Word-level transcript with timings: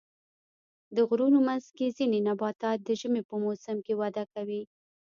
د 0.95 0.97
غرونو 1.09 1.39
منځ 1.47 1.65
کې 1.77 1.95
ځینې 1.97 2.19
نباتات 2.27 2.77
د 2.83 2.89
ژمي 2.99 3.21
په 3.29 3.35
موسم 3.43 3.77
کې 3.85 3.93
وده 4.01 4.23
کوي. 4.33 4.61